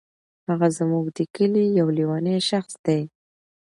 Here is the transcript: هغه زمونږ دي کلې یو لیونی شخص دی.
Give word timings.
هغه 0.49 0.67
زمونږ 0.77 1.05
دي 1.15 1.25
کلې 1.35 1.63
یو 1.79 1.87
لیونی 1.97 2.37
شخص 2.49 2.73
دی. 2.85 3.01